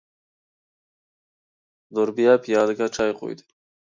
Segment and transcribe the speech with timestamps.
[1.99, 3.49] نۇربىيە پىيالىگە چاي قۇيدى.